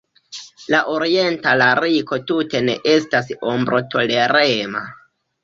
[0.73, 4.85] La orienta lariko tute ne estas ombro-tolerema.